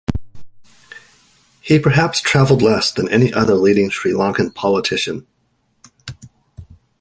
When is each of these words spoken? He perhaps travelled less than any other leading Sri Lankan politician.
He 1.61 1.77
perhaps 1.77 2.21
travelled 2.21 2.63
less 2.63 2.91
than 2.91 3.07
any 3.09 3.31
other 3.31 3.53
leading 3.53 3.91
Sri 3.91 4.13
Lankan 4.13 4.51
politician. 4.55 5.27